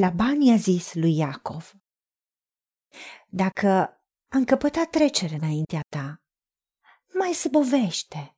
[0.00, 1.72] Laban i-a zis lui Iacov,
[3.28, 3.68] Dacă
[4.28, 6.22] am căpătat trecere înaintea ta,
[7.18, 8.36] mai zbovește.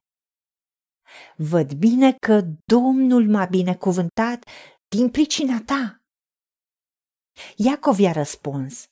[1.37, 4.45] Văd bine că Domnul m-a binecuvântat
[4.89, 6.03] din pricina ta.
[7.57, 8.85] Iacov i-a răspuns,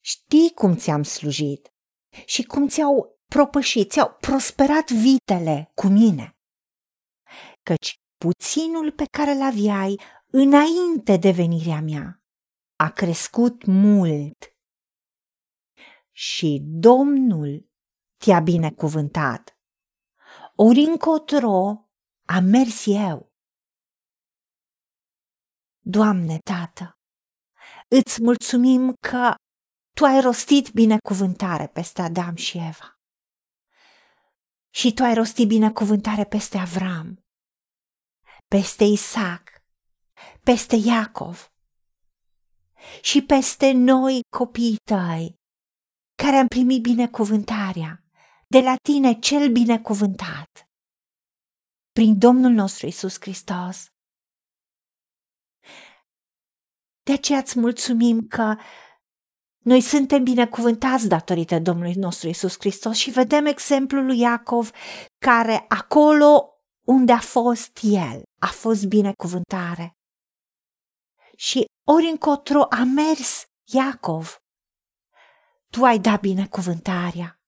[0.00, 1.74] Știi cum ți-am slujit
[2.24, 6.36] și cum ți-au propășit, ți-au prosperat vitele cu mine.
[7.62, 10.00] Căci puținul pe care l aveai
[10.38, 12.22] înainte de venirea mea
[12.76, 14.56] a crescut mult.
[16.12, 17.70] Și Domnul
[18.24, 19.58] te-a binecuvântat.
[20.54, 21.88] Ori încotro
[22.28, 23.32] am mers eu.
[25.80, 26.98] Doamne, Tată,
[27.88, 29.34] îți mulțumim că
[29.96, 33.00] Tu ai rostit binecuvântare peste Adam și Eva.
[34.70, 37.24] Și Tu ai rostit binecuvântare peste Avram,
[38.48, 39.55] peste Isaac,
[40.42, 41.50] peste Iacov
[43.02, 45.34] și peste noi copiii tăi,
[46.22, 48.04] care am primit binecuvântarea
[48.46, 50.68] de la tine cel binecuvântat,
[51.92, 53.86] prin Domnul nostru Isus Hristos.
[57.02, 58.56] De aceea îți mulțumim că
[59.64, 64.70] noi suntem binecuvântați datorită Domnului nostru Isus Hristos și vedem exemplul lui Iacov
[65.18, 66.50] care acolo
[66.86, 69.95] unde a fost el, a fost binecuvântare.
[71.36, 74.42] Și ori încotro a mers Iacov,
[75.70, 77.40] tu ai dat binecuvântarea.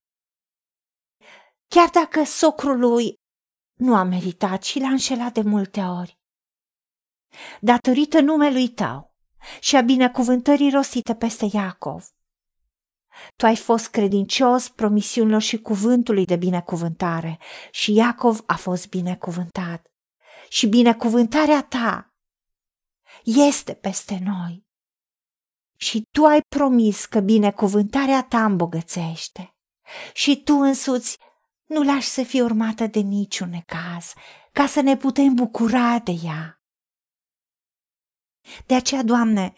[1.69, 3.15] Chiar dacă socrul lui
[3.75, 6.19] nu a meritat și l-a înșelat de multe ori.
[7.61, 9.15] Datorită numelui tău
[9.61, 12.09] și a binecuvântării rostite peste Iacov,
[13.37, 17.39] tu ai fost credincios promisiunilor și cuvântului de binecuvântare
[17.71, 19.87] și Iacov a fost binecuvântat.
[20.49, 22.08] Și binecuvântarea ta
[23.25, 24.67] este peste noi.
[25.77, 29.55] Și tu ai promis că binecuvântarea ta îmbogățește.
[30.13, 31.19] Și tu însuți
[31.67, 34.13] nu lași să fie urmată de niciun necaz,
[34.53, 36.63] ca să ne putem bucura de ea.
[38.67, 39.55] De aceea, Doamne,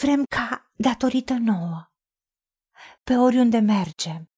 [0.00, 1.92] vrem ca, datorită nouă,
[3.02, 4.30] pe oriunde mergem,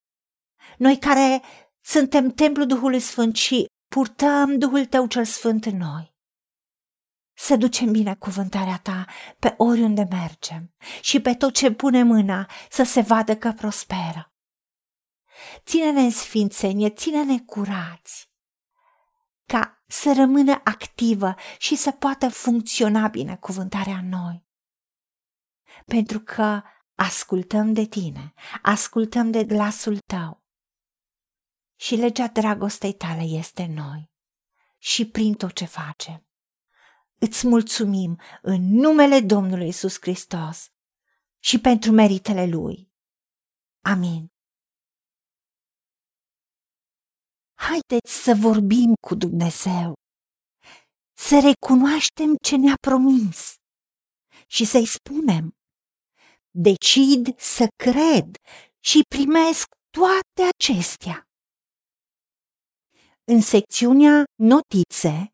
[0.79, 1.43] noi care
[1.81, 6.14] suntem templul Duhului Sfânt și purtăm Duhul Tău cel Sfânt în noi,
[7.35, 9.07] să ducem binecuvântarea Ta
[9.39, 14.33] pe oriunde mergem și pe tot ce punem mâna să se vadă că prosperă.
[15.65, 18.31] Ține-ne în sfințenie, ține-ne curați,
[19.47, 24.47] ca să rămână activă și să poată funcționa binecuvântarea în noi.
[25.87, 26.63] Pentru că
[26.95, 30.45] ascultăm de tine, ascultăm de glasul tău
[31.77, 34.13] și legea dragostei tale este în noi
[34.79, 36.24] și prin tot ce facem.
[37.19, 40.69] Îți mulțumim în numele Domnului Isus Hristos
[41.39, 42.93] și pentru meritele Lui.
[43.85, 44.33] Amin.
[47.55, 49.93] Haideți să vorbim cu Dumnezeu,
[51.17, 53.55] să recunoaștem ce ne-a promis
[54.47, 55.57] și să-i spunem,
[56.51, 58.37] decid să cred
[58.81, 61.29] și primesc toate acestea.
[63.25, 65.34] În secțiunea Notițe